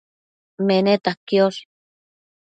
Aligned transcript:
Meneta 0.67 1.13
quiosh 1.27 1.59